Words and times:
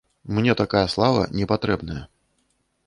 Мне 0.35 0.55
такая 0.61 0.81
слава 0.95 1.27
не 1.39 1.45
патрэбная. 1.53 2.03